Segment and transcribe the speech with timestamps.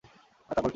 [0.49, 0.69] আর তারপর কী?